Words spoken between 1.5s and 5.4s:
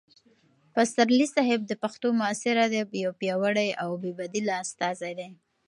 د پښتو معاصر ادب یو پیاوړی او بې بدیله استازی دی.